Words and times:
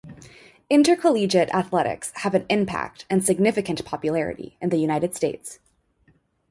Intercollegiate 0.67 1.53
athletics 1.53 2.11
have 2.15 2.33
an 2.33 2.47
impact 2.49 3.05
and 3.07 3.23
significant 3.23 3.85
popularity 3.85 4.57
in 4.59 4.69
the 4.69 4.77
United 4.77 5.13
States. 5.13 5.59